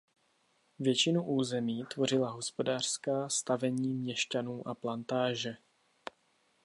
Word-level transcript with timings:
Většinu 0.79 1.23
území 1.23 1.83
tvořila 1.93 2.29
hospodářská 2.31 3.29
stavení 3.29 3.93
měšťanů 3.93 4.67
a 4.67 4.75
plantáže. 4.75 5.57